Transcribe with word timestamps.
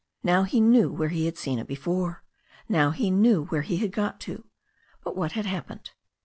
Now 0.23 0.41
he 0.45 0.59
knew 0.59 0.91
where 0.91 1.09
he 1.09 1.25
had 1.27 1.37
seen 1.37 1.59
it 1.59 1.67
before. 1.67 2.23
Now 2.67 2.89
he 2.89 3.11
knew 3.11 3.45
where 3.45 3.61
he 3.61 3.77
had 3.77 3.91
got 3.91 4.19
to. 4.21 4.45
But 5.03 5.15
what 5.15 5.33
had 5.33 5.45
happened? 5.45 5.91